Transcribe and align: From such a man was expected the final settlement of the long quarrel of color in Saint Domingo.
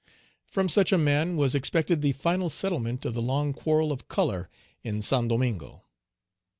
From 0.47 0.67
such 0.67 0.91
a 0.91 0.97
man 0.97 1.37
was 1.37 1.53
expected 1.53 2.01
the 2.01 2.13
final 2.13 2.49
settlement 2.49 3.05
of 3.05 3.13
the 3.13 3.21
long 3.21 3.53
quarrel 3.53 3.91
of 3.91 4.07
color 4.07 4.49
in 4.83 4.99
Saint 4.99 5.29
Domingo. 5.29 5.83